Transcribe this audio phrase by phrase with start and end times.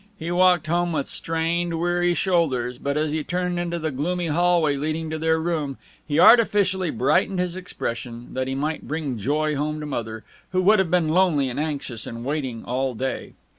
[0.17, 4.75] He walked home with strained, weary shoulders, but as he turned into the gloomy hallway
[4.75, 5.77] leading to their room
[6.07, 10.79] he artificially brightened his expression, that he might bring joy home to Mother, who would
[10.79, 13.33] have been lonely and anxious and waiting all day.